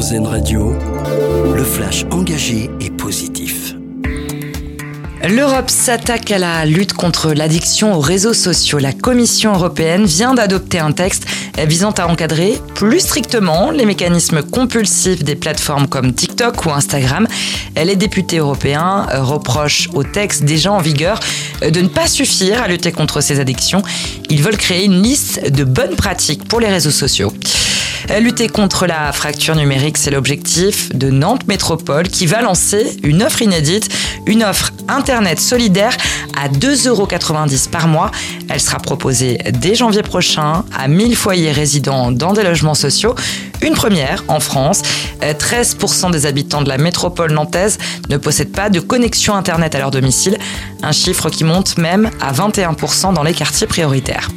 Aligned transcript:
RZN 0.00 0.26
Radio, 0.26 0.72
le 1.54 1.62
flash 1.62 2.06
engagé 2.10 2.70
et 2.80 2.88
positif. 2.88 3.74
L'Europe 5.28 5.68
s'attaque 5.68 6.30
à 6.30 6.38
la 6.38 6.64
lutte 6.64 6.94
contre 6.94 7.34
l'addiction 7.34 7.92
aux 7.92 8.00
réseaux 8.00 8.32
sociaux. 8.32 8.78
La 8.78 8.94
Commission 8.94 9.52
européenne 9.52 10.06
vient 10.06 10.32
d'adopter 10.32 10.78
un 10.78 10.92
texte 10.92 11.26
visant 11.66 11.90
à 11.90 12.06
encadrer 12.06 12.58
plus 12.74 13.00
strictement 13.00 13.70
les 13.70 13.84
mécanismes 13.84 14.42
compulsifs 14.42 15.22
des 15.22 15.36
plateformes 15.36 15.86
comme 15.86 16.14
TikTok 16.14 16.64
ou 16.64 16.70
Instagram. 16.70 17.28
Les 17.76 17.96
députés 17.96 18.38
européens 18.38 19.06
reprochent 19.12 19.90
au 19.92 20.02
texte 20.02 20.44
déjà 20.44 20.72
en 20.72 20.80
vigueur 20.80 21.20
de 21.60 21.78
ne 21.78 21.88
pas 21.88 22.06
suffire 22.06 22.62
à 22.62 22.68
lutter 22.68 22.90
contre 22.90 23.20
ces 23.20 23.38
addictions. 23.38 23.82
Ils 24.30 24.42
veulent 24.42 24.56
créer 24.56 24.86
une 24.86 25.02
liste 25.02 25.52
de 25.52 25.64
bonnes 25.64 25.96
pratiques 25.96 26.48
pour 26.48 26.58
les 26.58 26.68
réseaux 26.68 26.90
sociaux. 26.90 27.34
Lutter 28.18 28.48
contre 28.48 28.86
la 28.86 29.12
fracture 29.12 29.54
numérique, 29.54 29.96
c'est 29.96 30.10
l'objectif 30.10 30.94
de 30.94 31.10
Nantes 31.10 31.46
Métropole 31.46 32.08
qui 32.08 32.26
va 32.26 32.42
lancer 32.42 32.98
une 33.02 33.22
offre 33.22 33.40
inédite, 33.40 33.88
une 34.26 34.42
offre 34.42 34.72
Internet 34.88 35.40
solidaire 35.40 35.96
à 36.36 36.48
2,90 36.48 36.88
euros 36.88 37.08
par 37.70 37.88
mois. 37.88 38.10
Elle 38.50 38.60
sera 38.60 38.78
proposée 38.78 39.38
dès 39.52 39.74
janvier 39.74 40.02
prochain 40.02 40.64
à 40.76 40.88
1000 40.88 41.16
foyers 41.16 41.52
résidant 41.52 42.10
dans 42.10 42.32
des 42.32 42.42
logements 42.42 42.74
sociaux. 42.74 43.14
Une 43.62 43.74
première 43.74 44.24
en 44.28 44.40
France. 44.40 44.82
13% 45.22 46.10
des 46.10 46.26
habitants 46.26 46.62
de 46.62 46.68
la 46.68 46.78
métropole 46.78 47.32
nantaise 47.32 47.78
ne 48.08 48.16
possèdent 48.16 48.52
pas 48.52 48.70
de 48.70 48.80
connexion 48.80 49.34
Internet 49.34 49.74
à 49.74 49.78
leur 49.78 49.90
domicile, 49.90 50.36
un 50.82 50.92
chiffre 50.92 51.30
qui 51.30 51.44
monte 51.44 51.78
même 51.78 52.10
à 52.20 52.32
21% 52.32 53.14
dans 53.14 53.22
les 53.22 53.34
quartiers 53.34 53.66
prioritaires 53.66 54.28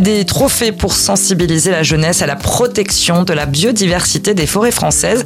des 0.00 0.24
trophées 0.24 0.72
pour 0.72 0.92
sensibiliser 0.94 1.70
la 1.70 1.82
jeunesse 1.82 2.22
à 2.22 2.26
la 2.26 2.36
protection 2.36 3.22
de 3.22 3.32
la 3.32 3.46
biodiversité 3.46 4.34
des 4.34 4.46
forêts 4.46 4.70
françaises. 4.70 5.24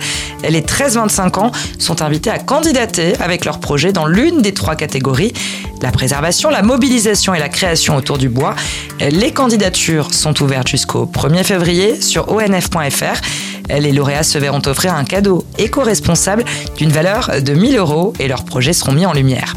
Les 0.48 0.60
13-25 0.60 1.38
ans 1.38 1.52
sont 1.78 2.02
invités 2.02 2.30
à 2.30 2.38
candidater 2.38 3.15
avec 3.20 3.45
leur 3.45 3.60
projet 3.60 3.93
dans 3.93 4.07
l'une 4.07 4.43
des 4.43 4.52
trois 4.52 4.76
catégories, 4.76 5.32
la 5.82 5.90
préservation, 5.90 6.51
la 6.51 6.62
mobilisation 6.62 7.35
et 7.35 7.38
la 7.38 7.48
création 7.48 7.96
autour 7.96 8.18
du 8.18 8.29
bois. 8.29 8.54
Les 9.01 9.32
candidatures 9.32 10.12
sont 10.12 10.43
ouvertes 10.43 10.68
jusqu'au 10.68 11.07
1er 11.07 11.45
février 11.45 12.01
sur 12.01 12.30
onf.fr. 12.30 13.20
Les 13.68 13.92
lauréats 13.92 14.24
se 14.24 14.38
verront 14.38 14.63
offrir 14.66 14.95
un 14.95 15.04
cadeau 15.04 15.45
éco-responsable 15.59 16.45
d'une 16.76 16.90
valeur 16.90 17.30
de 17.40 17.52
1000 17.52 17.76
euros 17.76 18.13
et 18.18 18.29
leurs 18.29 18.45
projets 18.45 18.73
seront 18.73 18.92
mis 18.92 19.07
en 19.07 19.13
lumière 19.13 19.54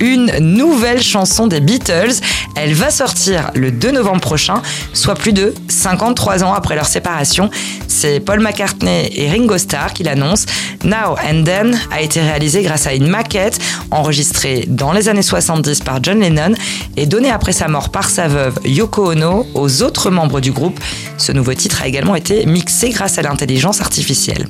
une 0.00 0.32
nouvelle 0.38 1.02
chanson 1.02 1.46
des 1.46 1.60
Beatles. 1.60 2.14
Elle 2.54 2.74
va 2.74 2.90
sortir 2.90 3.50
le 3.54 3.70
2 3.70 3.92
novembre 3.92 4.20
prochain, 4.20 4.62
soit 4.92 5.14
plus 5.14 5.32
de 5.32 5.54
53 5.68 6.44
ans 6.44 6.54
après 6.54 6.74
leur 6.74 6.86
séparation. 6.86 7.50
C'est 7.88 8.20
Paul 8.20 8.40
McCartney 8.40 9.10
et 9.14 9.30
Ringo 9.30 9.58
Starr 9.58 9.92
qui 9.92 10.02
l'annoncent. 10.02 10.46
Now 10.84 11.16
and 11.24 11.44
Then 11.44 11.78
a 11.90 12.02
été 12.02 12.20
réalisé 12.20 12.62
grâce 12.62 12.86
à 12.86 12.94
une 12.94 13.06
maquette 13.06 13.58
enregistrée 13.90 14.64
dans 14.68 14.92
les 14.92 15.08
années 15.08 15.22
70 15.22 15.80
par 15.80 16.02
John 16.02 16.20
Lennon 16.20 16.54
et 16.96 17.06
donnée 17.06 17.30
après 17.30 17.52
sa 17.52 17.68
mort 17.68 17.90
par 17.90 18.10
sa 18.10 18.28
veuve 18.28 18.58
Yoko 18.64 19.12
Ono 19.12 19.46
aux 19.54 19.82
autres 19.82 20.10
membres 20.10 20.40
du 20.40 20.52
groupe. 20.52 20.78
Ce 21.16 21.32
nouveau 21.32 21.54
titre 21.54 21.82
a 21.82 21.88
également 21.88 22.14
été 22.14 22.44
mixé 22.46 22.90
grâce 22.90 23.18
à 23.18 23.22
l'intelligence 23.22 23.80
artificielle. 23.80 24.46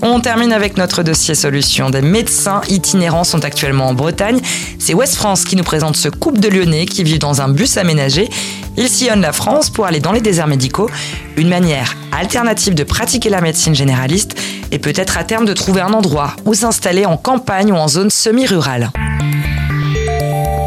On 0.00 0.20
termine 0.20 0.52
avec 0.52 0.76
notre 0.76 1.02
dossier 1.02 1.34
solution. 1.34 1.90
Des 1.90 2.02
médecins 2.02 2.60
itinérants 2.68 3.24
sont 3.24 3.44
actuellement 3.44 3.88
en 3.88 3.94
Bretagne. 3.94 4.40
C'est 4.78 4.94
West 4.94 5.16
France 5.16 5.44
qui 5.44 5.56
nous 5.56 5.64
présente 5.64 5.96
ce 5.96 6.08
couple 6.08 6.38
de 6.38 6.48
Lyonnais 6.48 6.86
qui 6.86 7.02
vivent 7.02 7.18
dans 7.18 7.40
un 7.40 7.48
bus 7.48 7.76
aménagé. 7.76 8.28
Ils 8.76 8.88
sillonnent 8.88 9.20
la 9.20 9.32
France 9.32 9.70
pour 9.70 9.86
aller 9.86 9.98
dans 9.98 10.12
les 10.12 10.20
déserts 10.20 10.46
médicaux. 10.46 10.88
Une 11.36 11.48
manière 11.48 11.96
alternative 12.12 12.74
de 12.74 12.84
pratiquer 12.84 13.28
la 13.28 13.40
médecine 13.40 13.74
généraliste 13.74 14.36
et 14.70 14.78
peut-être 14.78 15.18
à 15.18 15.24
terme 15.24 15.46
de 15.46 15.52
trouver 15.52 15.80
un 15.80 15.92
endroit 15.92 16.34
où 16.44 16.54
s'installer 16.54 17.04
en 17.04 17.16
campagne 17.16 17.72
ou 17.72 17.76
en 17.76 17.88
zone 17.88 18.10
semi-rurale. 18.10 18.90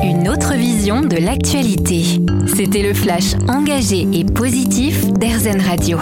Une 0.03 0.27
autre 0.27 0.55
vision 0.55 1.01
de 1.01 1.17
l'actualité. 1.17 2.19
C'était 2.53 2.83
le 2.83 2.93
flash 2.93 3.35
engagé 3.47 4.07
et 4.11 4.25
positif 4.25 5.07
d'Airzen 5.13 5.61
Radio. 5.61 5.99